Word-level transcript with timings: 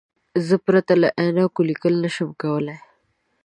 زه 0.47 0.55
پرته 0.65 0.93
له 1.01 1.07
عینکو 1.21 1.61
لیکل 1.69 1.93
نشم 2.03 2.29
کولای. 2.41 2.77